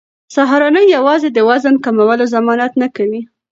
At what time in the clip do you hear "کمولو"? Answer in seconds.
1.85-2.25